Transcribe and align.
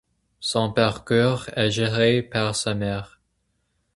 Son 0.39 0.73
parcours 0.73 1.45
est 1.55 1.69
géré 1.69 2.23
par 2.23 2.55
sa 2.55 2.73
mère. 2.73 3.21